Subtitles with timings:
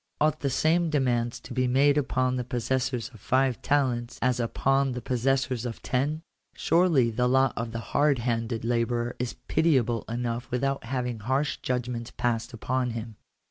[0.19, 4.93] Ought the same demands to be made upon the possessors of five talents as upon
[4.93, 6.23] the pos sessors of ten?
[6.55, 12.09] Surely the lot of the hard handed labourer is pitiable enough without having harsh judgments
[12.17, 13.15] passed upon him.